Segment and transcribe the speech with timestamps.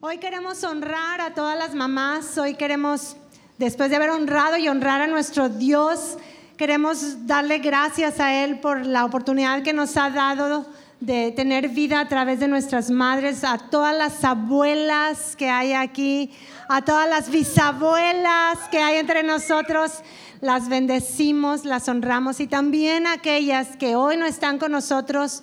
[0.00, 3.16] Hoy queremos honrar a todas las mamás, hoy queremos,
[3.58, 6.18] después de haber honrado y honrar a nuestro Dios,
[6.56, 10.64] queremos darle gracias a Él por la oportunidad que nos ha dado
[11.00, 16.30] de tener vida a través de nuestras madres, a todas las abuelas que hay aquí,
[16.68, 20.04] a todas las bisabuelas que hay entre nosotros.
[20.40, 25.42] Las bendecimos, las honramos y también a aquellas que hoy no están con nosotros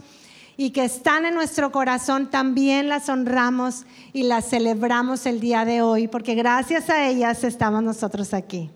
[0.57, 5.81] y que están en nuestro corazón, también las honramos y las celebramos el día de
[5.81, 8.69] hoy, porque gracias a ellas estamos nosotros aquí.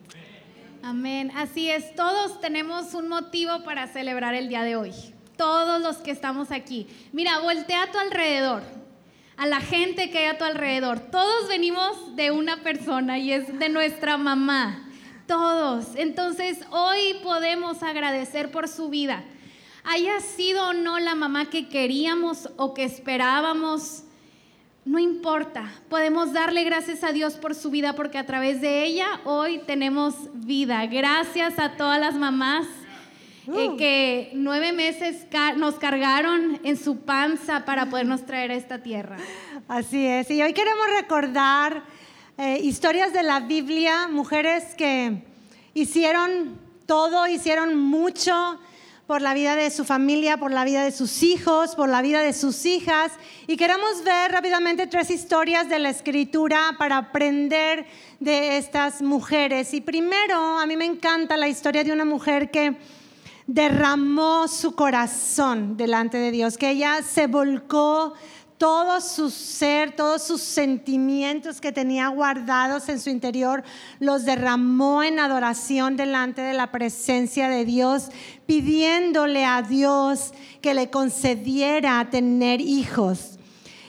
[0.83, 1.31] Amén.
[1.35, 4.91] Así es, todos tenemos un motivo para celebrar el día de hoy.
[5.37, 6.87] Todos los que estamos aquí.
[7.13, 8.61] Mira, voltea a tu alrededor,
[9.37, 10.99] a la gente que hay a tu alrededor.
[10.99, 14.85] Todos venimos de una persona y es de nuestra mamá.
[15.27, 15.95] Todos.
[15.95, 19.23] Entonces, hoy podemos agradecer por su vida
[19.83, 24.03] haya sido o no la mamá que queríamos o que esperábamos,
[24.85, 25.71] no importa.
[25.89, 30.15] Podemos darle gracias a Dios por su vida porque a través de ella hoy tenemos
[30.33, 30.85] vida.
[30.85, 32.65] Gracias a todas las mamás
[33.47, 33.77] eh, uh.
[33.77, 35.25] que nueve meses
[35.57, 39.17] nos cargaron en su panza para podernos traer a esta tierra.
[39.67, 40.29] Así es.
[40.31, 41.83] Y hoy queremos recordar
[42.37, 45.23] eh, historias de la Biblia, mujeres que
[45.73, 48.59] hicieron todo, hicieron mucho
[49.09, 52.21] por la vida de su familia, por la vida de sus hijos, por la vida
[52.21, 53.11] de sus hijas.
[53.47, 57.87] Y queremos ver rápidamente tres historias de la escritura para aprender
[58.19, 59.73] de estas mujeres.
[59.73, 62.77] Y primero, a mí me encanta la historia de una mujer que
[63.47, 68.13] derramó su corazón delante de Dios, que ella se volcó
[68.59, 73.63] todo su ser, todos sus sentimientos que tenía guardados en su interior,
[73.99, 78.09] los derramó en adoración delante de la presencia de Dios,
[78.45, 83.39] pidiéndole a Dios que le concediera tener hijos.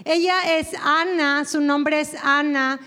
[0.04, 2.78] Ella es Ana, su nombre es Ana,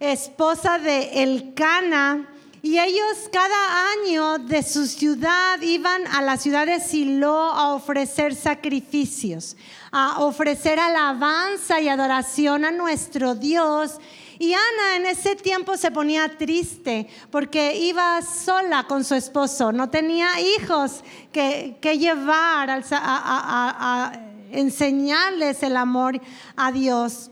[0.00, 2.30] esposa de Elcana,
[2.62, 8.34] y ellos cada año de su ciudad iban a la ciudad de Silo a ofrecer
[8.34, 9.56] sacrificios,
[9.98, 13.98] a ofrecer alabanza y adoración a nuestro Dios.
[14.38, 19.88] Y Ana en ese tiempo se ponía triste porque iba sola con su esposo, no
[19.88, 21.02] tenía hijos
[21.32, 24.12] que, llevar a, a
[24.50, 26.20] enseñarles el amor
[26.56, 27.30] a Dios.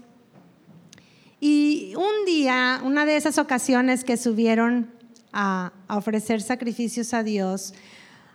[1.40, 4.90] Y un día, una de esas ocasiones que subieron
[5.34, 7.74] a, ofrecer sacrificios a Dios,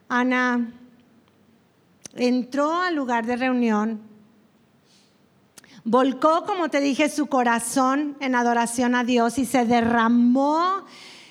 [0.08, 0.72] Ana
[2.14, 4.09] entró al lugar de reunión,
[5.84, 10.86] volcó, como te dije, su corazón en adoración a Dios y se derramó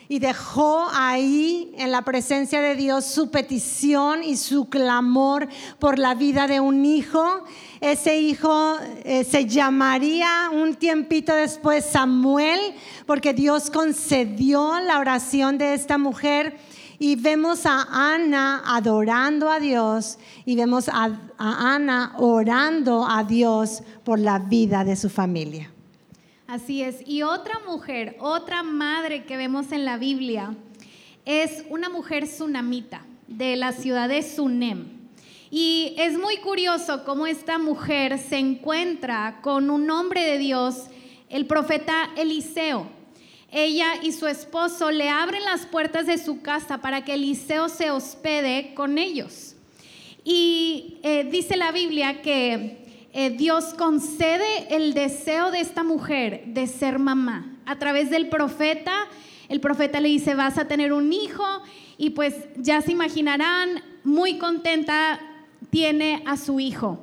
[0.08, 5.48] y dejó ahí en la presencia de Dios su petición y su clamor
[5.78, 7.44] por la vida de un hijo.
[7.80, 12.58] Ese hijo eh, se llamaría un tiempito después Samuel,
[13.06, 16.56] porque Dios concedió la oración de esta mujer.
[16.98, 24.18] Y vemos a Ana adorando a Dios y vemos a Ana orando a Dios por
[24.18, 25.70] la vida de su familia.
[26.48, 27.06] Así es.
[27.06, 30.56] Y otra mujer, otra madre que vemos en la Biblia,
[31.26, 34.86] es una mujer sunamita de la ciudad de Sunem.
[35.50, 40.86] Y es muy curioso cómo esta mujer se encuentra con un hombre de Dios,
[41.28, 42.97] el profeta Eliseo.
[43.50, 47.90] Ella y su esposo le abren las puertas de su casa para que Eliseo se
[47.90, 49.54] hospede con ellos.
[50.22, 56.66] Y eh, dice la Biblia que eh, Dios concede el deseo de esta mujer de
[56.66, 57.56] ser mamá.
[57.64, 58.92] A través del profeta,
[59.48, 61.46] el profeta le dice, vas a tener un hijo
[61.96, 65.20] y pues ya se imaginarán, muy contenta
[65.70, 66.98] tiene a su hijo.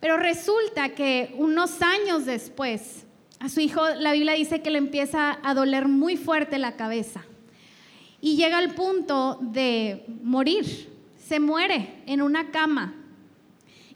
[0.00, 3.04] Pero resulta que unos años después,
[3.40, 7.24] a su hijo la Biblia dice que le empieza a doler muy fuerte la cabeza
[8.20, 10.88] y llega al punto de morir.
[11.16, 12.94] Se muere en una cama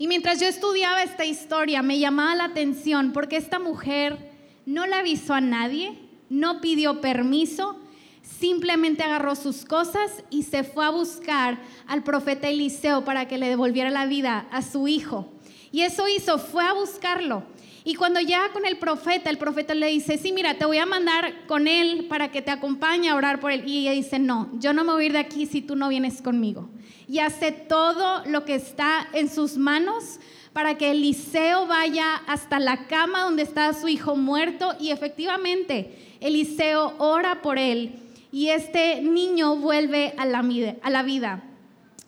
[0.02, 4.32] y mientras yo estudiaba esta historia, me llamaba la atención porque esta mujer
[4.66, 5.96] no le avisó a nadie,
[6.28, 7.78] no pidió permiso,
[8.20, 13.48] simplemente agarró sus cosas y se fue a buscar al profeta Eliseo para que le
[13.48, 15.28] devolviera la vida a su hijo.
[15.70, 17.44] Y eso hizo, fue a buscarlo.
[17.84, 20.86] Y cuando llega con el profeta, el profeta le dice, sí, mira, te voy a
[20.86, 23.64] mandar con él para que te acompañe a orar por él.
[23.66, 25.88] Y ella dice, no, yo no me voy a ir de aquí si tú no
[25.88, 26.68] vienes conmigo
[27.12, 30.18] y hace todo lo que está en sus manos
[30.54, 36.94] para que Eliseo vaya hasta la cama donde está su hijo muerto y efectivamente Eliseo
[36.96, 37.96] ora por él
[38.32, 40.42] y este niño vuelve a la,
[40.82, 41.44] a la vida.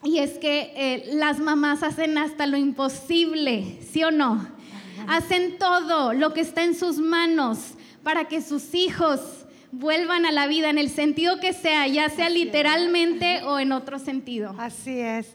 [0.03, 4.54] Y es que eh, las mamás hacen hasta lo imposible, ¿sí o no?
[5.09, 7.59] Hacen todo lo que está en sus manos
[8.03, 9.21] para que sus hijos
[9.73, 13.99] vuelvan a la vida en el sentido que sea, ya sea literalmente o en otro
[13.99, 14.55] sentido.
[14.59, 15.35] Así es.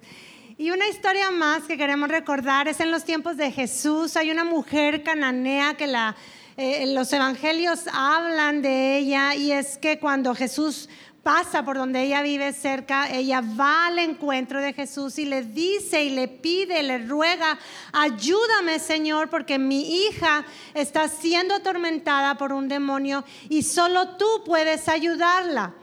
[0.57, 4.17] Y una historia más que queremos recordar es en los tiempos de Jesús.
[4.17, 6.15] Hay una mujer cananea que la,
[6.57, 10.89] eh, los evangelios hablan de ella y es que cuando Jesús
[11.23, 16.03] pasa por donde ella vive cerca, ella va al encuentro de Jesús y le dice
[16.03, 17.59] y le pide, le ruega,
[17.91, 24.87] ayúdame Señor, porque mi hija está siendo atormentada por un demonio y solo tú puedes
[24.87, 25.73] ayudarla.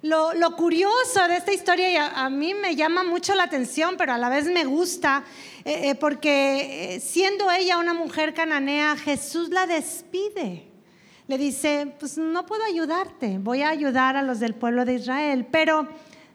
[0.00, 4.18] Lo, curioso de esta historia, y a, mí me llama mucho la atención, pero a
[4.18, 5.24] la vez me gusta,
[5.64, 10.68] eh, eh, porque eh, siendo ella una mujer cananea, Jesús la despide
[11.28, 15.46] le dice, pues no puedo ayudarte, voy a ayudar a los del pueblo de Israel.
[15.50, 15.86] Pero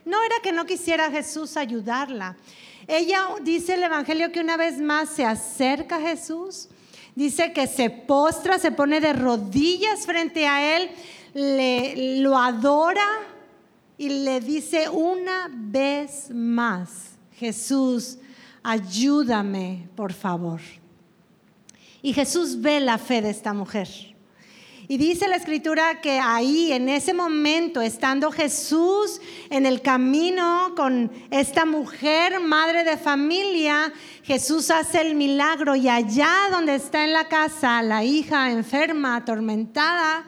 [0.05, 2.37] no era que no quisiera Jesús ayudarla.
[2.87, 6.69] Ella dice el Evangelio que una vez más se acerca a Jesús,
[7.15, 10.91] dice que se postra, se pone de rodillas frente a él,
[11.33, 13.07] le, lo adora
[13.97, 18.19] y le dice una vez más, Jesús,
[18.61, 20.61] ayúdame, por favor.
[22.03, 24.12] Y Jesús ve la fe de esta mujer.
[24.93, 29.19] Y dice la escritura que ahí, en ese momento, estando Jesús
[29.49, 33.91] en el camino con esta mujer, madre de familia,
[34.21, 40.25] Jesús hace el milagro y allá donde está en la casa la hija enferma, atormentada,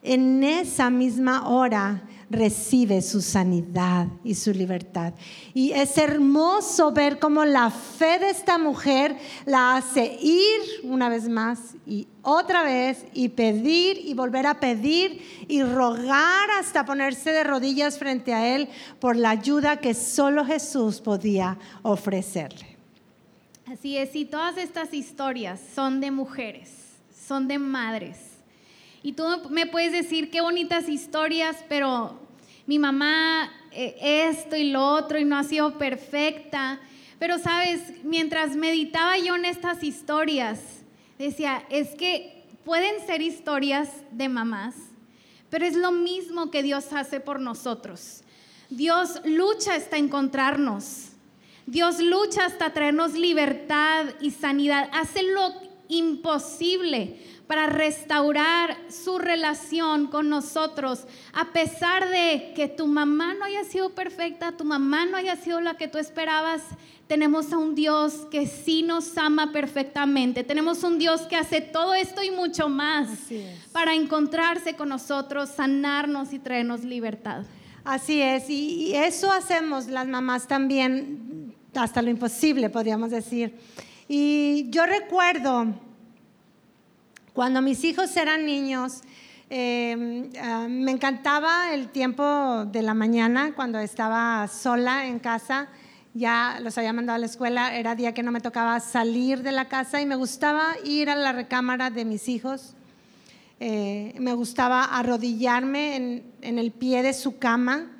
[0.00, 5.14] en esa misma hora recibe su sanidad y su libertad.
[5.52, 9.16] Y es hermoso ver cómo la fe de esta mujer
[9.46, 15.22] la hace ir una vez más y otra vez y pedir y volver a pedir
[15.48, 18.68] y rogar hasta ponerse de rodillas frente a Él
[19.00, 22.74] por la ayuda que solo Jesús podía ofrecerle.
[23.66, 26.70] Así es, y todas estas historias son de mujeres,
[27.26, 28.18] son de madres.
[29.02, 32.23] Y tú me puedes decir qué bonitas historias, pero
[32.66, 36.80] mi mamá eh, esto y lo otro y no ha sido perfecta.
[37.18, 40.60] Pero sabes, mientras meditaba yo en estas historias,
[41.18, 44.74] decía, es que pueden ser historias de mamás,
[45.50, 48.22] pero es lo mismo que Dios hace por nosotros.
[48.70, 51.10] Dios lucha hasta encontrarnos.
[51.66, 54.90] Dios lucha hasta traernos libertad y sanidad.
[54.92, 55.52] Hace lo
[55.88, 63.64] imposible para restaurar su relación con nosotros, a pesar de que tu mamá no haya
[63.64, 66.62] sido perfecta, tu mamá no haya sido la que tú esperabas,
[67.06, 71.92] tenemos a un Dios que sí nos ama perfectamente, tenemos un Dios que hace todo
[71.92, 73.10] esto y mucho más
[73.72, 77.44] para encontrarse con nosotros, sanarnos y traernos libertad.
[77.84, 83.54] Así es, y eso hacemos las mamás también, hasta lo imposible, podríamos decir.
[84.08, 85.74] Y yo recuerdo
[87.34, 89.02] cuando mis hijos eran niños,
[89.50, 95.66] em, ah, me encantaba el tiempo de la mañana cuando estaba sola en casa.
[96.14, 99.50] Ya los había mandado a la escuela, era día que no me tocaba salir de
[99.50, 102.76] la casa y me gustaba ir a la recámara de mis hijos.
[103.58, 105.96] Eh, me gustaba arrodillarme
[106.40, 107.90] en, el pie de su cama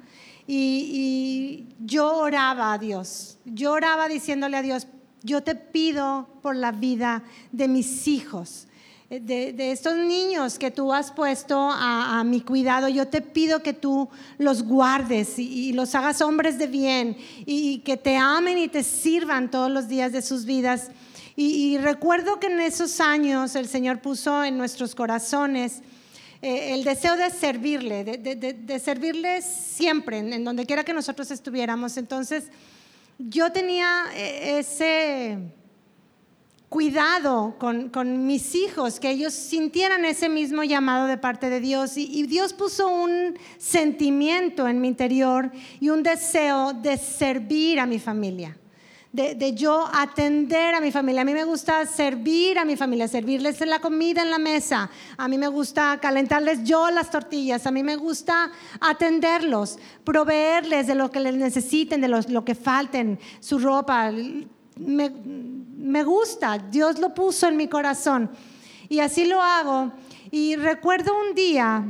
[0.47, 3.39] y, y yo oraba a Dios.
[3.45, 4.87] Yo oraba diciéndole a Dios,
[5.25, 8.69] yo te pido por la vida de mis hijos
[9.11, 14.09] de, estos niños que tú has puesto a, mi cuidado, yo te pido que tú
[14.39, 19.51] los guardes y, los hagas hombres de bien y, que te amen y te sirvan
[19.51, 20.91] todos los días de sus vidas.
[21.37, 25.83] Y, recuerdo que en esos años el Señor puso en nuestros corazones
[26.41, 31.97] eh, el deseo de servirle, de, servirle siempre, en donde quiera que nosotros estuviéramos.
[31.97, 32.45] Entonces,
[33.19, 35.39] yo tenía eh, ese
[36.75, 41.97] cuidado con, mis hijos, que ellos sintieran ese mismo llamado de parte de Dios.
[41.97, 48.01] Y, Dios puso un sentimiento en mi interior y un deseo de servir a mi
[48.01, 48.59] familia.
[49.13, 51.23] De, yo atender a mi familia.
[51.23, 54.91] A mí me gusta servir a mi familia, servirles la comida en la mesa.
[55.17, 57.69] A mí me gusta calentarles yo las tortillas.
[57.69, 58.51] A mí me gusta
[58.81, 64.11] atenderlos, proveerles de lo que les necesiten, de lo que falten, su ropa.
[64.77, 68.31] Me, gusta, Dios lo puso en mi corazón.
[68.89, 69.93] Y así lo hago.
[70.31, 71.85] Y recuerdo un día,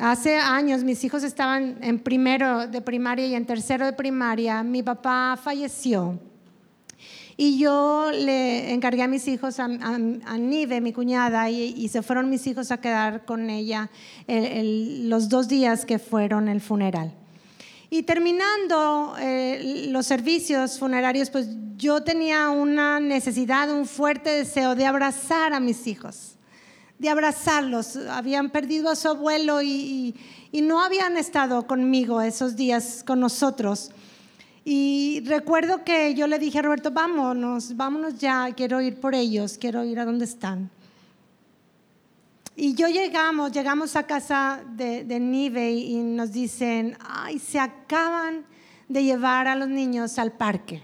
[0.00, 4.82] hace años, mis hijos estaban en primero de primaria y en tercero de primaria, mi
[4.82, 6.18] papá falleció.
[7.38, 12.46] Y yo le encargué a mis hijos, a, Nive, mi cuñada, y, se fueron mis
[12.46, 13.90] hijos a quedar con ella
[14.26, 17.12] los dos días que fueron el funeral.
[17.88, 24.86] Y terminando eh, los servicios funerarios, pues yo tenía una necesidad, un fuerte deseo de
[24.86, 26.36] abrazar a mis hijos,
[26.98, 27.96] de abrazarlos.
[28.10, 30.16] Habían perdido a su abuelo y,
[30.50, 33.92] y no habían estado conmigo esos días con nosotros.
[34.64, 39.58] Y recuerdo que yo le dije a Roberto, vámonos, vámonos ya, quiero ir por ellos,
[39.58, 40.70] quiero ir a donde están.
[42.58, 48.46] Y yo llegamos, llegamos a casa de, de Nive y nos dicen, ay, se acaban
[48.88, 50.82] de llevar a los niños al parque.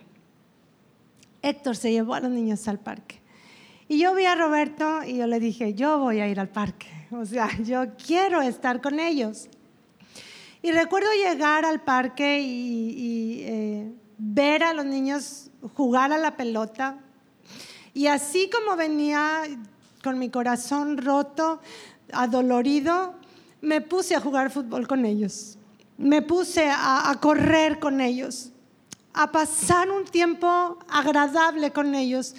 [1.41, 3.23] Héctor se llevó a los niños al parque.
[3.89, 6.87] Y yo vi a Roberto y yo le dije, yo voy a ir al parque.
[7.13, 9.49] O sea, yo quiero estar con ellos.
[10.63, 17.01] Y recuerdo llegar al parque y, eh, ver a los niños jugar a la pelota.
[17.93, 19.43] Y así como venía
[20.03, 21.61] con mi corazón roto,
[22.13, 23.15] adolorido,
[23.61, 25.57] me puse a jugar fútbol con ellos.
[25.97, 28.51] Me puse a, correr con ellos,
[29.13, 32.35] a pasar un tiempo agradable con ellos.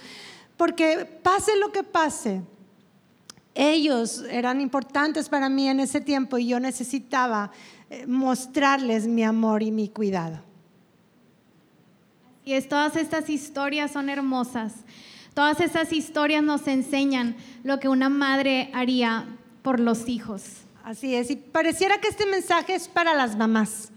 [0.58, 2.42] Porque pase lo que pase,
[3.56, 7.52] ellos eran importantes para mí en ese tiempo y yo necesitaba
[7.90, 10.40] eh, mostrarles mi amor y mi cuidado.
[12.44, 14.74] Y es, todas estas historias son hermosas.
[15.34, 19.28] Todas esas historias nos enseñan lo que una madre haría
[19.64, 20.44] por los hijos.
[20.84, 23.90] Así es, y pareciera que este mensaje es para las mamás,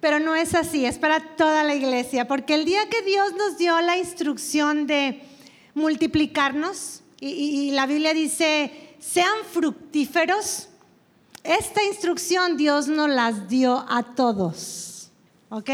[0.00, 3.56] pero no es así, es para toda la iglesia, porque el día que Dios nos
[3.56, 5.22] dio la instrucción de
[5.74, 10.68] multiplicarnos, y, y la Biblia dice, sean fructíferos,
[11.42, 15.10] esta instrucción Dios nos las dio a todos,
[15.48, 15.70] ¿ok?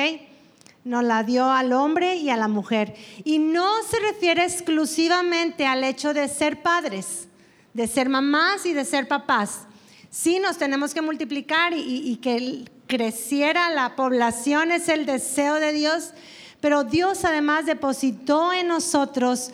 [0.84, 2.94] Nos la dio al hombre y a la mujer.
[3.24, 7.28] Y no se refiere exclusivamente al hecho de ser padres,
[7.72, 9.66] de ser mamás y de ser papás.
[10.10, 15.72] Sí nos tenemos que multiplicar y, y que creciera la población es el deseo de
[15.72, 16.10] Dios,
[16.60, 19.50] pero Dios además depositó en nosotros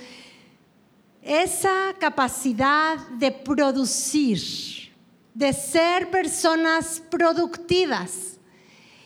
[1.23, 4.41] esa capacidad de producir
[5.35, 8.39] de ser personas productivas.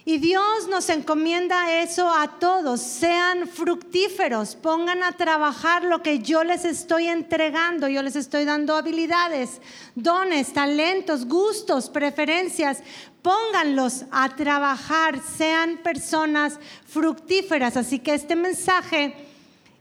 [0.06, 6.44] Y Dios nos encomienda eso a todos, sean fructíferos, pongan a trabajar lo que yo
[6.44, 9.62] les estoy entregando, yo les estoy dando habilidades,
[9.94, 12.82] dones, talentos, gustos, preferencias,
[13.22, 17.78] pónganlos a trabajar, sean personas fructíferas.
[17.78, 19.14] Así que este mensaje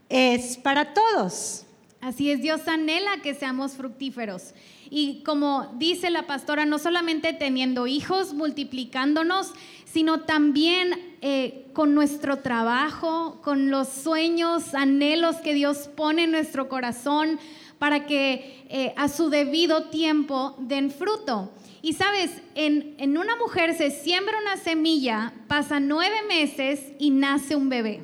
[0.08, 1.66] es para todos.
[2.00, 4.54] Así es, Dios anhela que seamos fructíferos.
[4.96, 9.50] Y como dice la pastora, no solamente teniendo hijos, multiplicándonos,
[9.84, 16.68] sino también eh, con nuestro trabajo, con los sueños, anhelos que Dios pone en nuestro
[16.68, 17.40] corazón
[17.80, 21.50] para que eh, a su debido tiempo den fruto.
[21.82, 27.56] Y sabes, en, en una mujer se siembra una semilla, pasa nueve meses y nace
[27.56, 28.00] un bebé.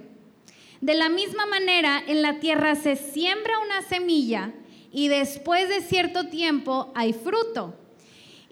[0.81, 4.55] De la misma manera, en la tierra se siembra una semilla
[4.93, 7.75] y después de cierto tiempo hay fruto.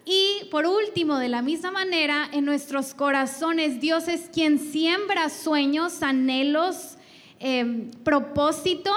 [0.05, 6.01] Y por último, de la misma manera, en nuestros corazones Dios es quien siembra sueños,
[6.01, 6.97] anhelos,
[7.39, 8.91] em, propósito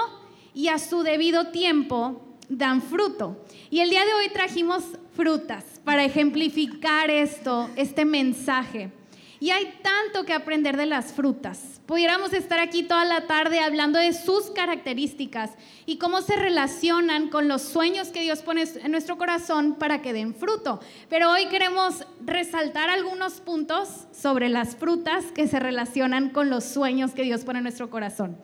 [0.53, 3.45] y a su debido tiempo dan fruto.
[3.69, 4.83] Y el día de hoy trajimos
[5.15, 8.91] frutas para ejemplificar esto, este mensaje.
[9.43, 11.81] Y hay tanto que aprender de las frutas.
[11.85, 15.51] Pudiéramos estar aquí toda la tarde hablando de sus características
[15.85, 20.13] y cómo se relacionan con los sueños que Dios pone en nuestro corazón para que
[20.13, 20.79] den fruto.
[21.09, 27.11] Pero hoy queremos resaltar algunos puntos sobre las frutas que se relacionan con los sueños
[27.11, 28.37] que Dios pone en nuestro corazón.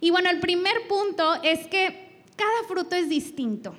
[0.00, 3.76] Y bueno, el primer punto es que cada fruto es distinto.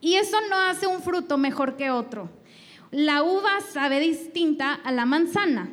[0.00, 2.30] Y eso no hace un fruto mejor que otro.
[2.92, 5.72] La uva sabe distinta a la manzana.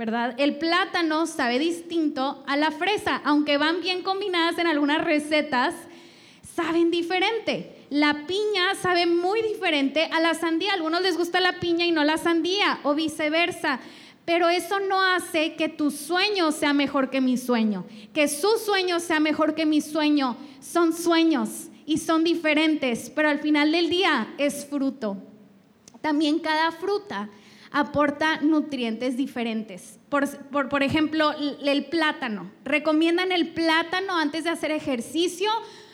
[0.00, 0.34] ¿Verdad?
[0.38, 5.74] El plátano sabe distinto a la fresa, aunque van bien combinadas en algunas recetas,
[6.56, 7.84] saben diferente.
[7.90, 10.70] La piña sabe muy diferente a la sandía.
[10.70, 13.78] A algunos les gusta la piña y no la sandía, o viceversa.
[14.24, 19.00] Pero eso no hace que tu sueño sea mejor que mi sueño, que su sueño
[19.00, 20.38] sea mejor que mi sueño.
[20.60, 25.18] Son sueños y son diferentes, pero al final del día es fruto.
[26.00, 27.28] También cada fruta
[27.70, 29.98] aporta nutrientes diferentes.
[30.08, 30.28] Por,
[30.68, 32.50] por, ejemplo, el plátano.
[32.64, 35.50] Recomiendan el plátano antes de hacer ejercicio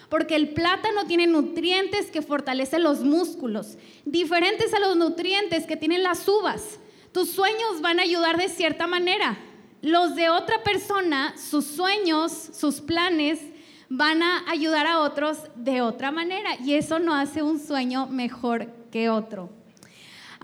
[0.09, 6.03] porque el plátano tiene nutrientes que fortalecen los músculos, diferentes a los nutrientes que tienen
[6.03, 6.79] las uvas.
[7.13, 9.39] Tus sueños van a ayudar de cierta manera.
[9.83, 13.41] Los de otra persona, sus sueños, sus planes,
[13.89, 16.51] van a ayudar a otros de otra manera.
[16.63, 19.51] Y eso no hace un sueño mejor que otro.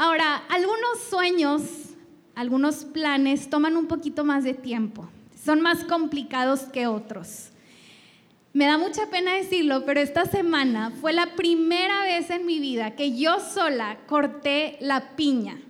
[0.02, 1.62] Ahora, algunos sueños
[2.34, 5.08] algunos planes toman un poquito más de tiempo,
[5.44, 7.50] son más complicados que otros.
[8.52, 12.96] Me da mucha pena decirlo, pero esta semana fue la primera vez en mi vida
[12.96, 15.60] que yo sola corté la piña.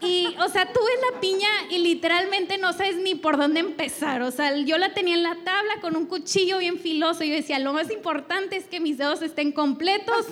[0.00, 0.80] Y, o sea, tú
[1.12, 4.22] la piña y literalmente no sabes ni por dónde empezar.
[4.22, 7.22] O sea, yo la tenía en la tabla con un cuchillo bien filoso.
[7.24, 10.26] Y yo decía, lo más importante es que mis dedos estén completos,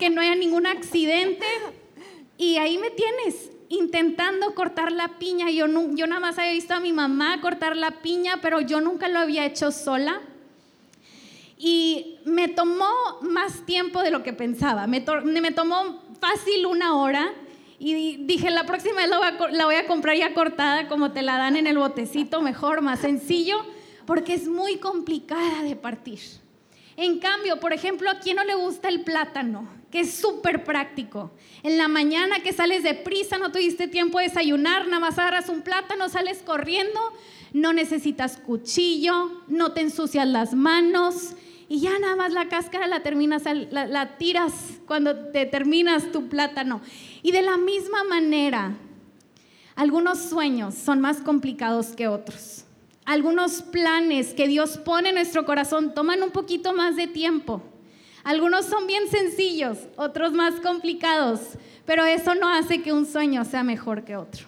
[0.00, 1.46] que no haya ningún accidente.
[2.38, 5.50] Y ahí me tienes, intentando cortar la piña.
[5.50, 9.08] Yo, yo nada más había visto a mi mamá cortar la piña, pero yo nunca
[9.08, 10.22] lo había hecho sola.
[11.58, 12.88] Y me tomó
[13.20, 14.86] más tiempo de lo que pensaba.
[14.86, 17.34] Me, me tomó fácil una hora
[17.80, 21.10] y dije, la próxima vez la voy, a, la voy a comprar ya cortada, como
[21.10, 23.56] te la dan en el botecito, mejor, más sencillo,
[24.06, 26.20] porque es muy complicada de partir.
[26.98, 29.68] En cambio, por ejemplo, ¿a quién no le gusta el plátano?
[29.88, 31.30] Que es súper práctico.
[31.62, 35.48] En la mañana que sales de prisa, no tuviste tiempo de desayunar, nada más agarras
[35.48, 36.98] un plátano, sales corriendo,
[37.52, 41.34] no necesitas cuchillo, no te ensucias las manos
[41.68, 44.52] y ya nada más la cáscara la terminas, la, tiras
[44.84, 46.80] cuando te terminas tu plátano.
[47.22, 48.76] Y de la misma manera,
[49.76, 52.57] algunos sueños son más complicados que otros.
[53.08, 57.62] Algunos planes que Dios pone en nuestro corazón toman un poquito más de tiempo.
[58.22, 61.40] Algunos son bien sencillos, otros más complicados,
[61.86, 64.44] pero eso no hace que un sueño sea mejor que otro.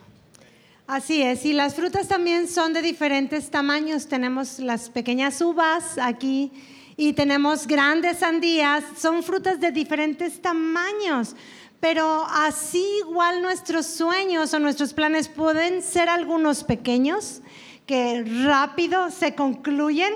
[0.87, 4.09] Así es, y las frutas también son de diferentes tamaños.
[4.09, 6.53] Tenemos las pequeñas uvas aquí
[6.99, 11.35] y tenemos grandes sandías, son frutas de diferentes tamaños.
[11.81, 17.41] Pero así igual nuestros sueños o nuestros planes pueden ser algunos pequeños
[17.91, 20.13] que rápido se concluyen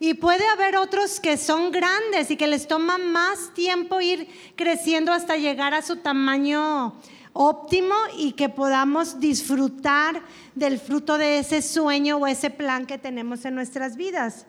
[0.00, 4.26] y puede haber otros que son grandes y que les toma más tiempo ir
[4.56, 6.96] creciendo hasta llegar a su tamaño
[7.32, 10.20] óptimo y que podamos disfrutar
[10.56, 14.44] del fruto de ese sueño o ese plan que tenemos en nuestras vidas.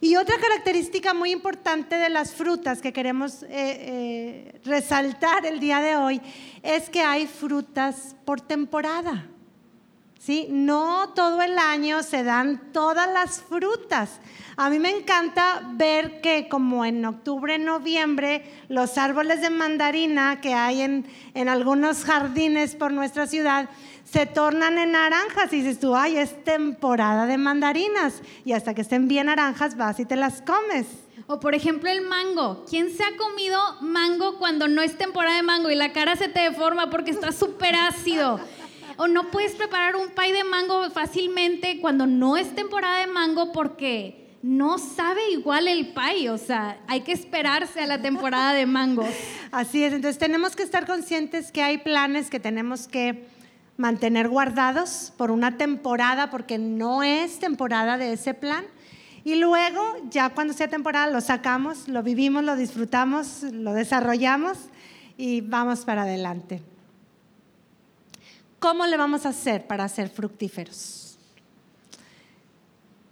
[0.00, 5.80] Y otra característica muy importante de las frutas que queremos eh, eh, resaltar el día
[5.80, 6.20] de hoy
[6.62, 9.26] es que hay frutas por temporada.
[10.26, 10.48] ¿Sí?
[10.50, 14.18] No todo el año se dan todas las frutas.
[14.56, 20.52] A mí me encanta ver que como en octubre, noviembre, los árboles de mandarina que
[20.52, 23.68] hay en, en algunos jardines por nuestra ciudad
[24.04, 28.20] se tornan en naranjas y dices tú, ay, es temporada de mandarinas.
[28.44, 30.86] Y hasta que estén bien naranjas vas y te las comes.
[31.28, 32.64] O por ejemplo el mango.
[32.68, 36.28] ¿Quién se ha comido mango cuando no es temporada de mango y la cara se
[36.28, 38.40] te deforma porque está súper ácido?
[38.96, 43.52] O no puedes preparar un pay de mango fácilmente cuando no es temporada de mango
[43.52, 48.64] porque no sabe igual el pay, o sea, hay que esperarse a la temporada de
[48.64, 49.08] mangos.
[49.50, 53.26] Así es, entonces tenemos que estar conscientes que hay planes que tenemos que
[53.76, 58.64] mantener guardados por una temporada porque no es temporada de ese plan.
[59.24, 64.56] Y luego, ya cuando sea temporada, lo sacamos, lo vivimos, lo disfrutamos, lo desarrollamos
[65.16, 66.62] y vamos para adelante.
[68.66, 71.16] ¿Cómo le vamos a hacer para ser fructíferos?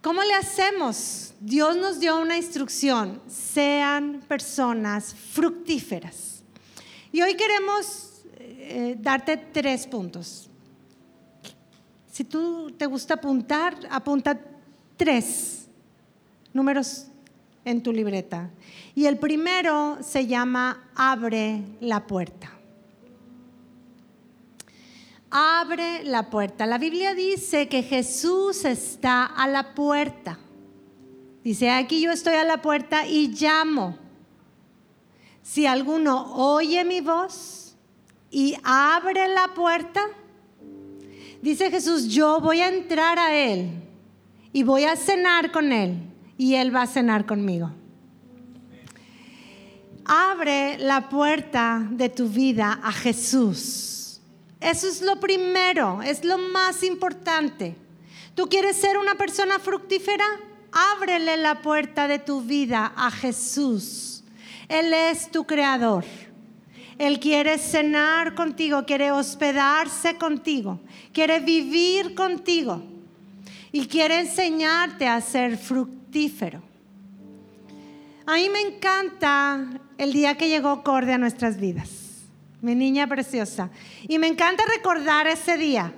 [0.02, 1.32] ¿Cómo le hacemos?
[1.38, 6.42] Dios nos dio una instrucción, sean personas fructíferas.
[7.12, 10.50] Y hoy queremos eh, darte tres puntos.
[12.10, 14.36] Si tú te gusta apuntar, apunta
[14.96, 15.68] tres
[16.52, 17.06] números
[17.64, 18.50] en tu libreta.
[18.96, 22.50] Y el primero se llama abre la puerta
[25.36, 26.64] abre la puerta.
[26.64, 30.38] La Biblia dice que Jesús está a la puerta.
[31.42, 33.98] Dice, aquí yo estoy a la puerta y llamo.
[35.42, 37.76] Si alguno oye mi voz
[38.30, 40.02] y abre la puerta,
[41.42, 43.72] dice Jesús, yo voy a entrar a Él
[44.52, 45.98] y voy a cenar con Él
[46.38, 47.72] y Él va a cenar conmigo.
[50.04, 54.03] Abre la puerta de tu vida a Jesús.
[54.64, 57.76] Eso es lo primero, es lo más importante.
[58.34, 60.24] ¿Tú quieres ser una persona fructífera?
[60.72, 64.24] Ábrele la puerta de tu vida a Jesús.
[64.66, 66.06] Él es tu creador.
[66.96, 70.80] Él quiere cenar contigo, quiere hospedarse contigo,
[71.12, 72.82] quiere vivir contigo
[73.70, 76.62] y quiere enseñarte a ser fructífero.
[78.24, 82.03] A mí me encanta el día que llegó Corde a nuestras vidas
[82.64, 83.70] mi niña preciosa.
[84.08, 85.92] Y me encanta recordar ese día,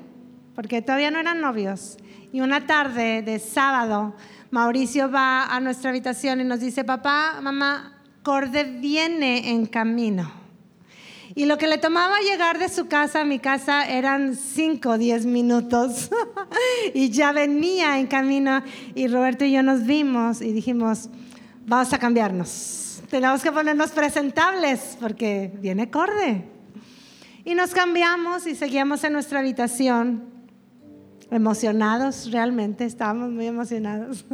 [0.54, 1.96] porque todavía no eran novios.
[2.32, 4.14] Y una tarde de sábado,
[4.50, 10.32] Mauricio va a nuestra habitación y nos dice, papá, mamá, Corde viene en camino.
[11.36, 14.98] Y lo que le tomaba llegar de su casa a mi casa eran 5 o
[14.98, 16.10] 10 minutos.
[16.94, 18.62] y ya venía en camino
[18.96, 21.08] y Roberto y yo nos vimos y dijimos,
[21.66, 23.02] vamos a cambiarnos.
[23.10, 26.55] Tenemos que ponernos presentables porque viene corde.
[27.46, 30.24] Y nos cambiamos y seguíamos en nuestra habitación,
[31.30, 34.24] emocionados, realmente estábamos muy emocionados.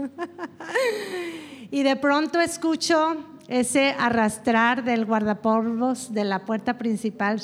[1.71, 7.39] y de pronto escucho ese arrastrar del guardapolvos de la puerta principal.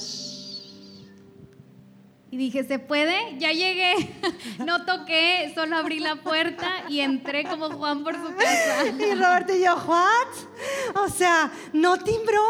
[2.31, 3.17] Y dije, ¿se puede?
[3.39, 3.95] Ya llegué.
[4.59, 8.87] No toqué, solo abrí la puerta y entré como Juan por su casa.
[8.99, 11.05] Y Roberto y yo, ¿what?
[11.05, 12.43] O sea, no timbró.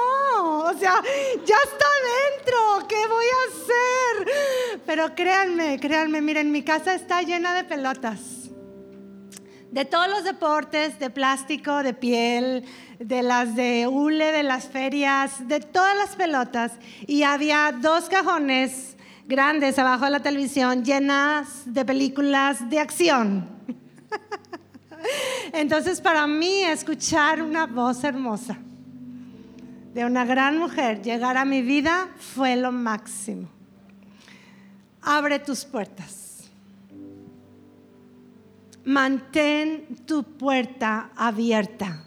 [0.65, 0.95] O sea,
[1.45, 1.87] ya está
[2.39, 2.89] dentro.
[2.89, 4.81] ¿Qué voy a hacer?
[4.87, 8.51] Pero créanme, créanme, miren, mi casa está llena de pelotas.
[9.71, 12.65] De todos los deportes, de plástico, de piel,
[12.99, 16.73] de las de hule, de las ferias, de todas las pelotas.
[17.07, 18.97] Y había dos cajones
[19.29, 23.47] grandes abajo de la televisión llenas de películas de acción.
[25.53, 28.57] Entonces para mí escuchar una voz hermosa
[29.93, 33.49] de una gran mujer llegar a mi vida fue lo máximo.
[35.03, 36.49] Abre tus puertas.
[38.85, 42.03] Mantén tu puerta abierta.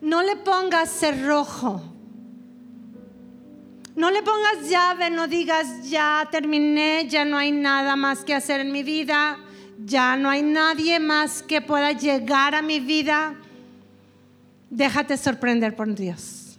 [0.00, 1.95] No le pongas cerrojo
[3.96, 8.60] no le pongas llave, no digas ya terminé, ya no hay nada más que hacer
[8.60, 9.38] en mi vida,
[9.84, 13.34] ya no hay nadie más que pueda llegar a mi vida.
[14.68, 16.58] Déjate sorprender por Dios.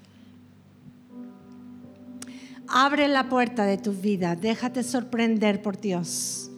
[2.67, 6.49] Abre la puerta de tu vida, déjate sorprender por Dios.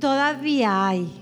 [0.00, 1.12] Todavía hay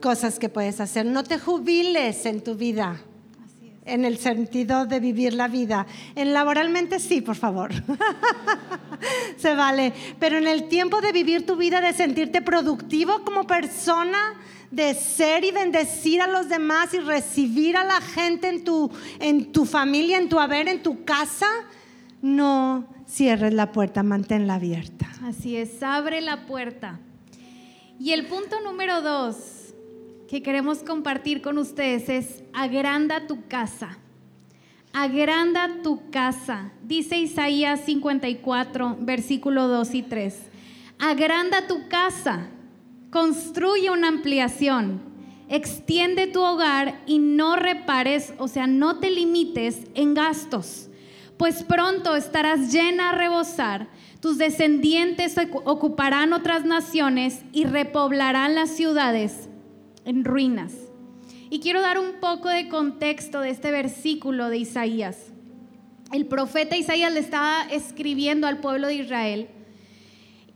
[0.00, 1.06] cosas que puedes hacer.
[1.06, 3.00] No te jubiles en tu vida
[3.88, 5.86] en el sentido de vivir la vida.
[6.14, 7.70] En laboralmente sí, por favor.
[9.36, 9.92] Se vale.
[10.18, 14.34] Pero en el tiempo de vivir tu vida, de sentirte productivo como persona,
[14.70, 19.52] de ser y bendecir a los demás y recibir a la gente en tu, en
[19.52, 21.48] tu familia, en tu haber, en tu casa,
[22.20, 25.08] no cierres la puerta, manténla abierta.
[25.24, 27.00] Así es, abre la puerta.
[27.98, 29.57] Y el punto número dos
[30.28, 33.98] que queremos compartir con ustedes es agranda tu casa.
[34.92, 36.70] Agranda tu casa.
[36.82, 40.38] Dice Isaías 54, versículo 2 y 3.
[40.98, 42.48] Agranda tu casa.
[43.10, 45.00] Construye una ampliación.
[45.48, 50.90] Extiende tu hogar y no repares, o sea, no te limites en gastos,
[51.38, 53.88] pues pronto estarás llena a rebosar.
[54.20, 59.47] Tus descendientes ocuparán otras naciones y repoblarán las ciudades
[60.08, 60.72] en ruinas.
[61.50, 65.18] Y quiero dar un poco de contexto de este versículo de Isaías.
[66.12, 69.48] El profeta Isaías le estaba escribiendo al pueblo de Israel.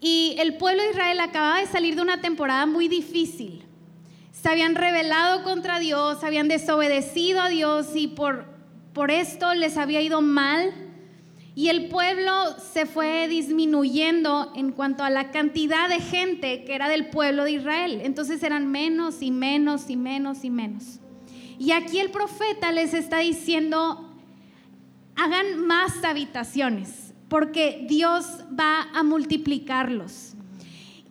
[0.00, 3.62] Y el pueblo de Israel acababa de salir de una temporada muy difícil.
[4.32, 8.46] Se habían rebelado contra Dios, habían desobedecido a Dios y por,
[8.94, 10.72] por esto les había ido mal
[11.54, 16.88] y el pueblo se fue disminuyendo en cuanto a la cantidad de gente que era
[16.88, 18.00] del pueblo de Israel.
[18.02, 20.98] Entonces eran menos y menos y menos y menos.
[21.58, 24.08] Y aquí el profeta les está diciendo,
[25.14, 28.24] hagan más habitaciones, porque Dios
[28.58, 30.34] va a multiplicarlos.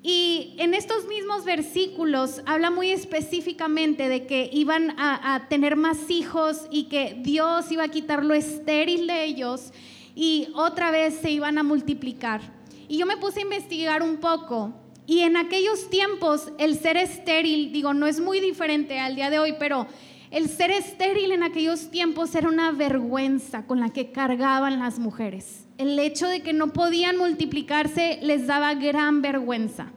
[0.03, 6.65] Y en estos mismos versículos habla muy específicamente de que iban a, tener más hijos
[6.71, 9.71] y que Dios iba a quitar lo estéril de ellos
[10.15, 12.41] y otra vez se iban a multiplicar.
[12.87, 14.73] Y yo me puse a investigar un poco
[15.05, 19.39] y en aquellos tiempos el ser estéril, digo, no es muy diferente al día de
[19.39, 19.87] hoy, pero
[20.29, 25.65] el ser estéril en aquellos tiempos era una vergüenza con la que cargaban las mujeres.
[25.77, 29.91] El hecho de que no podían multiplicarse les daba gran vergüenza.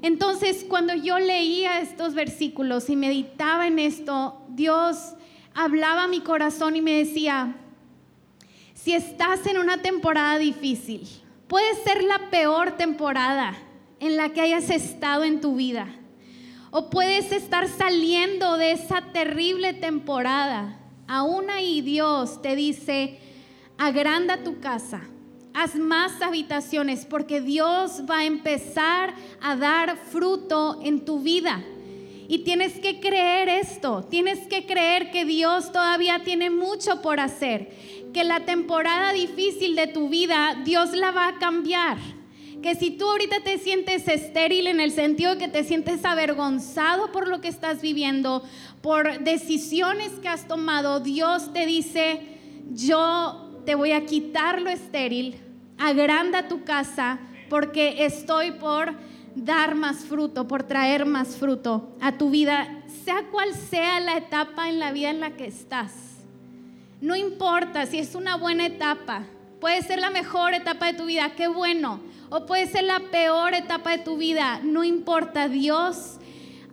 [0.00, 5.14] Entonces, cuando yo leía estos versículos y meditaba en esto, Dios
[5.52, 7.59] hablaba a mi corazón y me decía,
[8.82, 11.06] si estás en una temporada difícil,
[11.48, 13.54] puede ser la peor temporada
[13.98, 15.86] en la que hayas estado en tu vida.
[16.70, 20.78] O puedes estar saliendo de esa terrible temporada.
[21.06, 23.18] Aún ahí Dios te dice,
[23.76, 25.02] agranda tu casa,
[25.52, 29.12] haz más habitaciones, porque Dios va a empezar
[29.42, 31.62] a dar fruto en tu vida.
[32.28, 37.99] Y tienes que creer esto, tienes que creer que Dios todavía tiene mucho por hacer,
[38.12, 41.98] que la temporada difícil de tu vida Dios la va a cambiar.
[42.62, 47.10] Que si tú ahorita te sientes estéril en el sentido de que te sientes avergonzado
[47.10, 48.42] por lo que estás viviendo,
[48.82, 52.20] por decisiones que has tomado, Dios te dice,
[52.70, 55.36] yo te voy a quitar lo estéril,
[55.78, 57.18] agranda tu casa,
[57.48, 58.94] porque estoy por
[59.34, 64.68] dar más fruto, por traer más fruto a tu vida, sea cual sea la etapa
[64.68, 66.09] en la vida en la que estás.
[67.00, 69.24] No importa si es una buena etapa,
[69.60, 73.54] puede ser la mejor etapa de tu vida, qué bueno, o puede ser la peor
[73.54, 76.18] etapa de tu vida, no importa, Dios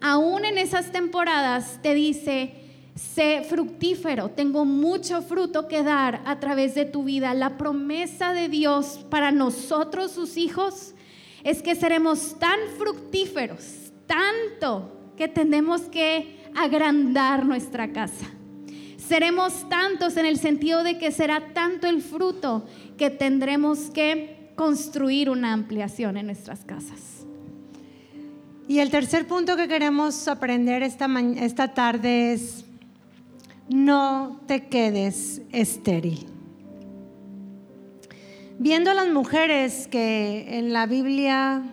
[0.02, 2.54] aún en esas temporadas te dice,
[2.96, 7.34] sé fructífero, tengo mucho fruto que dar a través de tu vida.
[7.34, 10.94] La promesa de Dios para nosotros, sus hijos,
[11.44, 18.37] es que seremos tan fructíferos, tanto que tenemos que agrandar nuestra casa.
[19.08, 22.66] Seremos tantos en el sentido de que será tanto el fruto
[22.98, 27.26] que tendremos que construir una ampliación en nuestras casas.
[28.68, 32.66] Y el tercer punto que queremos aprender esta, esta tarde es,
[33.70, 36.26] no te quedes estéril.
[38.60, 41.64] Viendo a las mujeres que en la Biblia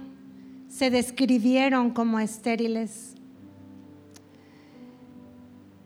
[0.69, 3.14] se describieron como estériles,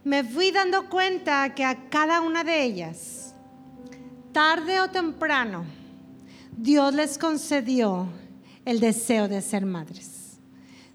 [0.09, 3.35] me fui dando cuenta que a cada una de ellas,
[4.33, 5.67] tarde o temprano,
[6.57, 8.09] Dios les concedió
[8.65, 10.39] el deseo de ser madres.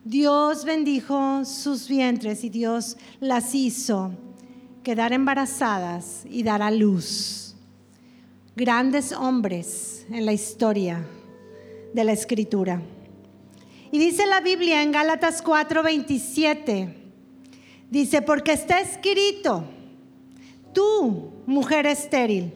[0.04, 4.14] Dios bendijo sus vientres y Dios las hizo
[4.82, 7.56] quedar embarazadas y dar a luz.
[8.56, 11.06] Grandes hombres en la historia
[11.94, 12.82] de la escritura.
[13.92, 17.03] Y dice la Biblia en Gálatas 4:27,
[17.94, 19.64] dice, porque está escrito,
[20.74, 22.54] tú, mujer estéril,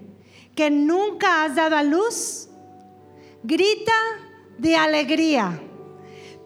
[0.55, 2.49] que nunca has dado a luz,
[3.43, 3.93] grita
[4.57, 5.61] de alegría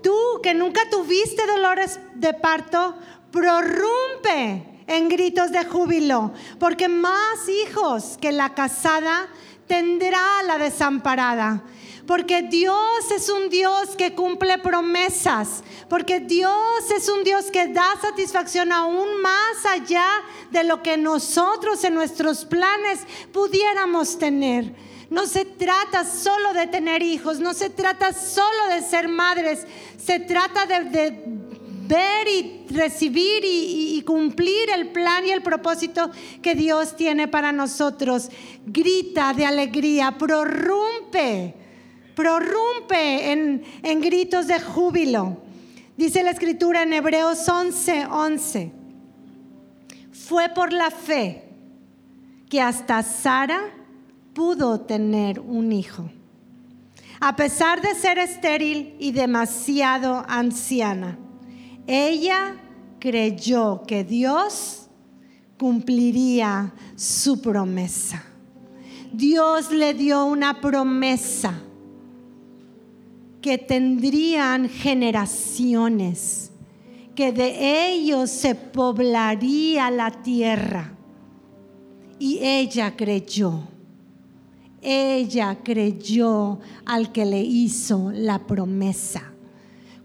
[0.02, 2.96] Tú que nunca tuviste dolores de parto,
[3.32, 9.28] prorrumpe en gritos de júbilo, porque más hijos que la casada
[9.68, 11.64] tendrá la desamparada.
[12.12, 15.64] Porque Dios es un Dios que cumple promesas.
[15.88, 20.06] Porque Dios es un Dios que da satisfacción aún más allá
[20.50, 23.00] de lo que nosotros en nuestros planes
[23.32, 24.76] pudiéramos tener.
[25.10, 29.66] No se trata solo de tener hijos, no se trata solo de ser madres,
[29.98, 31.24] se trata de,
[31.88, 38.28] ver y recibir y, cumplir el plan y el propósito que Dios tiene para nosotros.
[38.66, 41.61] Grita de alegría, prorrumpe,
[42.16, 45.38] prorrumpe en, en gritos de júbilo.
[45.98, 48.72] Dice la escritura en Hebreos 11, 11.
[50.12, 51.50] Fue por la fe
[52.50, 53.62] que hasta Sara
[54.34, 56.10] pudo tener un hijo.
[57.20, 61.20] A pesar de ser estéril y demasiado anciana,
[61.86, 62.56] ella
[63.00, 64.88] creyó que Dios
[65.60, 68.24] cumpliría su promesa.
[69.14, 71.62] Dios le dio una promesa
[73.42, 76.52] que tendrían generaciones,
[77.16, 80.94] que de ellos se poblaría la tierra.
[82.20, 83.64] Y ella creyó.
[84.82, 89.24] Ella creyó al que le hizo la promesa.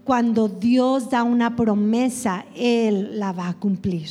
[0.03, 4.07] Cuando Dios da una promesa, Él la va a cumplir.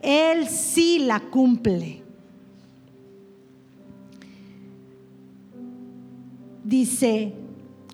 [0.00, 2.02] Él sí la cumple.
[6.64, 7.32] Dice,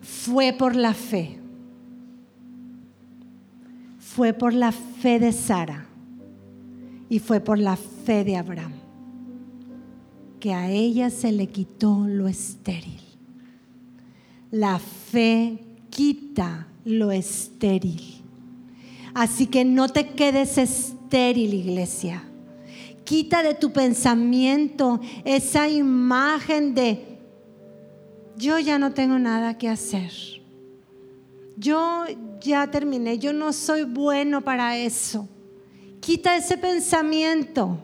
[0.09, 1.39] fue por la fe.
[3.99, 5.87] Fue por la fe de Sara
[7.11, 8.73] y fue por la fe de Abraham
[10.41, 13.01] que a ella se le quitó lo estéril.
[14.51, 15.59] La fe
[15.91, 18.23] quita lo estéril.
[19.15, 22.23] Así que no te quedes estéril, iglesia.
[23.05, 27.08] Quita de tu pensamiento esa imagen de
[28.39, 30.13] yo ya no tengo nada que hacer.
[31.57, 32.05] Yo
[32.41, 35.29] ya terminé, yo no soy bueno para eso.
[36.01, 37.83] Quita ese pensamiento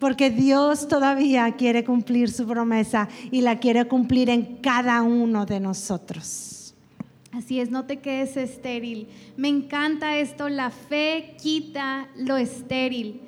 [0.00, 5.60] porque Dios todavía quiere cumplir su promesa y la quiere cumplir en cada uno de
[5.60, 6.74] nosotros.
[7.32, 9.08] Así es, no te quedes estéril.
[9.36, 13.20] Me encanta esto, la fe quita lo estéril.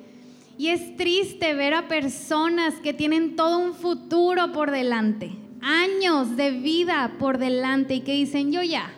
[0.57, 6.51] Y es triste ver a personas que tienen todo un futuro por delante, años de
[6.51, 8.91] vida por delante y que dicen, yo ya,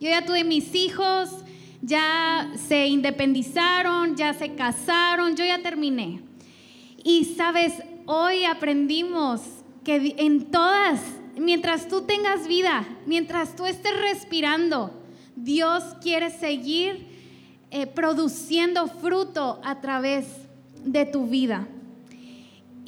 [0.00, 1.30] yo ya tuve mis hijos,
[1.82, 6.22] ya se independizaron, ya se casaron, yo ya terminé.
[7.02, 7.72] Y sabes,
[8.06, 9.40] hoy aprendimos
[9.84, 11.00] que en todas,
[11.36, 14.90] mientras tú tengas vida, mientras tú estés respirando,
[15.36, 17.06] Dios quiere seguir
[17.70, 20.26] eh, produciendo fruto a través
[20.84, 21.66] de tu vida.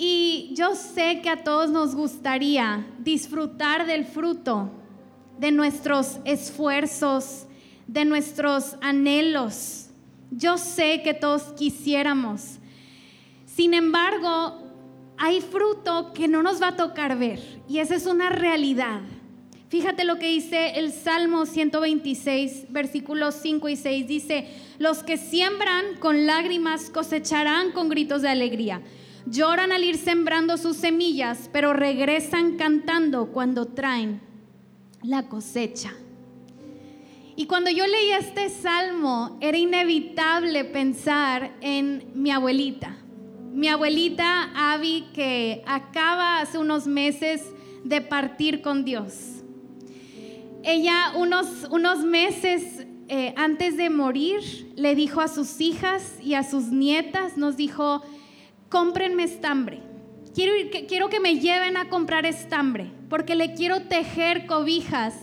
[0.05, 4.69] Y yo sé que a todos nos gustaría disfrutar del fruto
[5.39, 7.47] de nuestros esfuerzos,
[7.87, 9.91] de nuestros anhelos.
[10.33, 12.59] Yo sé que todos quisiéramos.
[13.47, 14.61] Sin embargo,
[15.19, 17.39] hay fruto que no nos va a tocar ver
[17.69, 19.03] y esa es una realidad.
[19.69, 24.09] Fíjate lo que dice el Salmo 126, versículos 5 y 6.
[24.09, 24.49] Dice,
[24.81, 28.83] los que siembran con lágrimas cosecharán con gritos de alegría.
[29.27, 34.21] Lloran al ir sembrando sus semillas, pero regresan cantando cuando traen
[35.03, 35.93] la cosecha.
[37.35, 42.97] Y cuando yo leí este salmo, era inevitable pensar en mi abuelita.
[43.53, 47.43] Mi abuelita Abby, que acaba hace unos meses
[47.85, 49.43] de partir con Dios.
[50.63, 56.43] Ella unos, unos meses eh, antes de morir le dijo a sus hijas y a
[56.43, 58.03] sus nietas, nos dijo,
[58.73, 59.81] cómprenme estambre.
[60.35, 60.55] Quiero,
[60.89, 65.15] quiero que me lleven a comprar estambre, porque le quiero tejer cobijas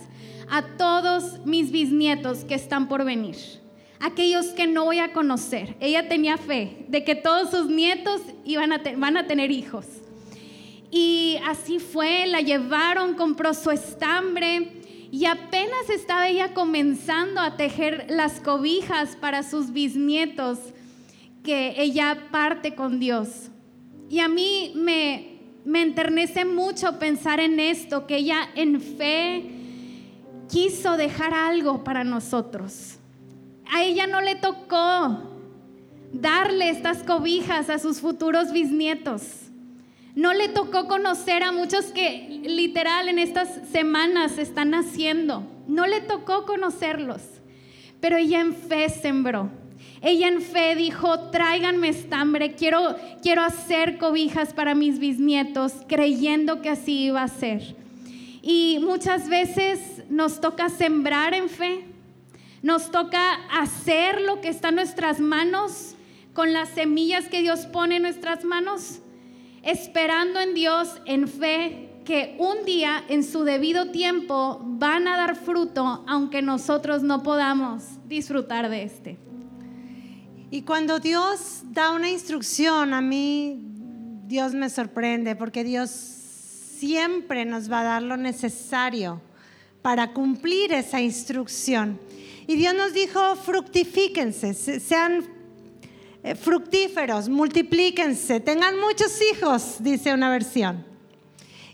[0.48, 3.36] a todos mis bisnietos que están por venir,
[3.98, 5.76] aquellos que no voy a conocer.
[5.80, 9.84] Ella tenía fe de que todos sus nietos iban a van a tener hijos.
[10.92, 18.06] Y así fue, la llevaron, compró su estambre y apenas estaba ella comenzando a tejer
[18.10, 20.58] las cobijas para sus bisnietos,
[21.42, 23.50] que ella parte con Dios.
[24.08, 29.50] Y a mí me, me enternece mucho pensar en esto, que ella en fe
[30.48, 32.98] quiso dejar algo para nosotros.
[33.72, 35.30] A ella no le tocó
[36.12, 39.22] darle estas cobijas a sus futuros bisnietos.
[40.16, 45.44] No le tocó conocer a muchos que literal en estas semanas están naciendo.
[45.68, 47.22] No le tocó conocerlos.
[48.00, 49.50] Pero ella en fe sembró.
[50.02, 56.70] Ella en fe dijo, tráiganme estambre, quiero, quiero hacer cobijas para mis bisnietos, creyendo que
[56.70, 57.76] así iba a ser.
[58.42, 61.84] Y muchas veces nos toca sembrar en fe,
[62.62, 65.94] nos toca hacer lo que está en nuestras manos
[66.32, 69.00] con las semillas que Dios pone en nuestras manos
[69.62, 75.36] esperando en Dios en fe que un día en su debido tiempo van a dar
[75.36, 79.29] fruto aunque nosotros no podamos disfrutar de este.
[80.52, 83.60] Y cuando Dios da una instrucción, a mí
[84.26, 89.20] Dios me sorprende porque Dios siempre nos va a dar lo necesario
[89.80, 92.00] para cumplir esa instrucción.
[92.48, 95.24] Y Dios nos dijo, fructifíquense, sean
[96.24, 100.84] eh, fructíferos, multiplíquense, tengan muchos hijos, dice una versión.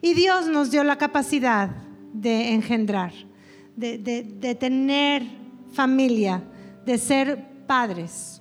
[0.02, 1.70] Y Dios nos dio la capacidad
[2.12, 3.14] de engendrar,
[3.74, 5.22] de, de tener
[5.72, 6.42] familia,
[6.84, 8.35] de ser padres.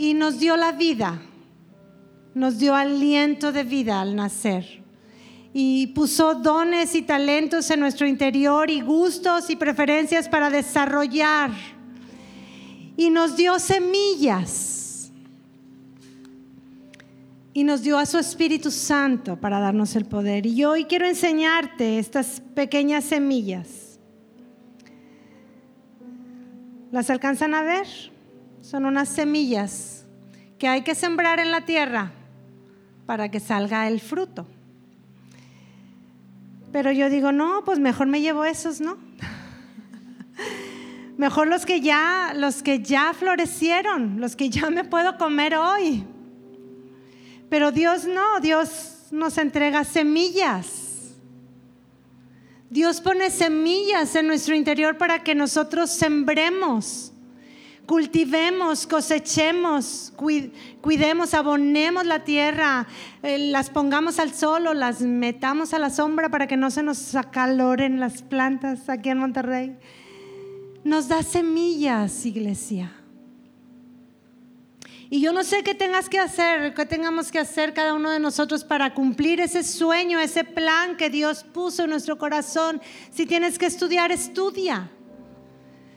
[0.00, 1.20] Y nos dio la vida,
[2.32, 4.82] nos dio aliento de vida al nacer.
[5.52, 11.50] Y puso dones y talentos en nuestro interior y gustos y preferencias para desarrollar
[12.96, 15.12] y nos dio semillas.
[17.52, 20.46] Y nos dio a su Espíritu Santo para darnos el poder.
[20.46, 23.98] Y hoy quiero enseñarte estas pequeñas semillas.
[26.90, 27.86] ¿Las alcanzan a ver?
[28.60, 30.04] Son unas semillas
[30.58, 32.12] que hay que sembrar en la tierra
[33.06, 34.46] para que salga el fruto.
[36.72, 38.96] Pero yo digo, no, pues mejor me llevo esos, ¿no?
[41.16, 46.04] Mejor los que ya, los que ya florecieron, los que ya me puedo comer hoy.
[47.50, 50.90] Pero Dios no, Dios nos entrega semillas.
[52.70, 57.09] Dios pone semillas en nuestro interior para que nosotros sembremos,
[57.90, 60.12] cultivemos, cosechemos,
[60.80, 62.86] cuidemos, abonemos la tierra,
[63.20, 66.84] eh, las pongamos al sol o las metamos a la sombra para que no se
[66.84, 69.76] nos acaloren las plantas aquí en Monterrey
[70.84, 72.92] nos da semillas, iglesia.
[75.12, 78.20] Y yo no sé qué tengas que hacer, qué tengamos que hacer cada uno de
[78.20, 82.80] nosotros para cumplir ese sueño, ese plan que Dios puso en nuestro corazón.
[83.10, 84.88] Si tienes que estudiar, estudia.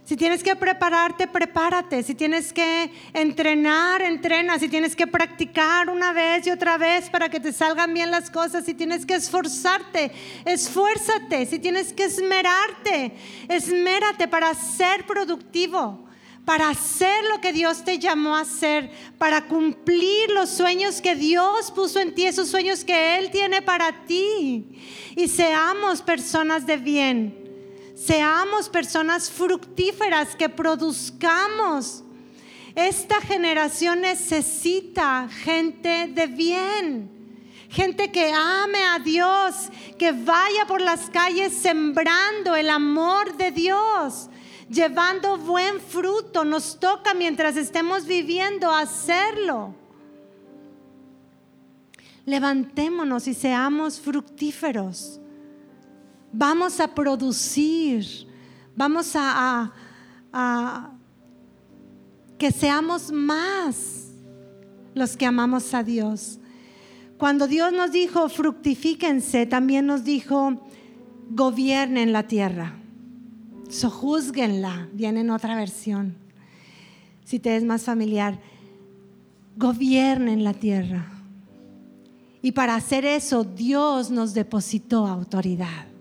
[0.06, 2.04] Si tienes que prepararte, prepárate.
[2.04, 4.60] Si tienes que entrenar, entrena.
[4.60, 8.30] Si tienes que practicar una vez y otra vez para que te salgan bien las
[8.30, 8.66] cosas.
[8.66, 10.12] Si tienes que esforzarte,
[10.44, 11.46] esfuérzate.
[11.46, 13.14] Si tienes que esmerarte,
[13.48, 16.04] esmérate para ser productivo.
[16.44, 21.72] Para hacer lo que Dios te llamó a hacer, para cumplir los sueños que Dios
[21.72, 24.68] puso en ti, esos sueños que Él tiene para ti.
[25.16, 27.43] Y seamos personas de bien
[28.06, 32.04] Seamos personas fructíferas, que produzcamos.
[32.76, 37.10] Esta generación necesita gente de bien,
[37.70, 44.30] gente que ame a Dios, que vaya por las calles sembrando el amor de Dios,
[44.70, 46.44] llevando buen fruto.
[46.44, 49.76] Nos toca mientras estemos viviendo hacerlo.
[52.26, 55.22] Levantémonos y seamos fructíferos.
[56.36, 58.28] Vamos a producir,
[58.76, 59.72] vamos a,
[62.40, 64.08] que seamos más
[64.96, 66.40] los que amamos a Dios.
[67.20, 70.60] Cuando Dios nos dijo fructifíquense, también nos dijo
[71.30, 72.78] gobiernen la tierra,
[73.70, 76.16] sojuzguenla, viene en otra versión,
[77.24, 78.40] si te es más familiar,
[79.56, 81.06] gobiernen la tierra.
[82.42, 85.93] Y para hacer eso Dios nos depositó autoridad.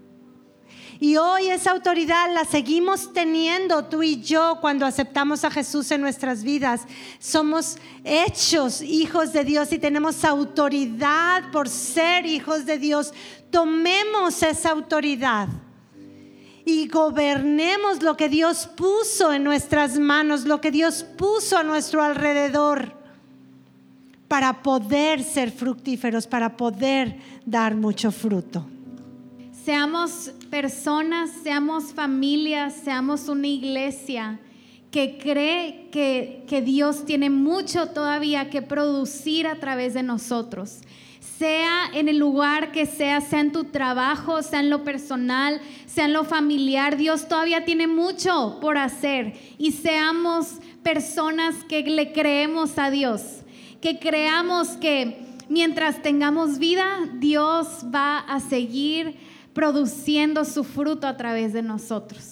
[1.02, 6.00] Y hoy esa autoridad la seguimos teniendo tú y yo cuando aceptamos a Jesús en
[6.00, 6.82] nuestras vidas.
[7.18, 13.12] Somos hechos hijos de Dios y tenemos autoridad por ser hijos de Dios.
[13.50, 15.48] Tomemos esa autoridad
[16.64, 22.00] y gobernemos lo que Dios puso en nuestras manos, lo que Dios puso a nuestro
[22.00, 22.96] alrededor
[24.28, 28.64] para poder ser fructíferos, para poder dar mucho fruto.
[29.64, 34.38] Seamos personas, seamos familias, seamos una iglesia
[34.90, 40.80] que cree que, que, Dios tiene mucho todavía que producir a través de nosotros.
[41.38, 46.04] Sea en el lugar que sea, sea en tu trabajo, sea en lo personal, sea
[46.04, 52.76] en lo familiar, Dios todavía tiene mucho por hacer y seamos personas que le creemos
[52.76, 53.22] a Dios
[53.80, 55.16] que creamos que
[55.48, 59.16] mientras tengamos vida, Dios va a seguir
[59.52, 62.31] produciendo su fruto a través de nosotros.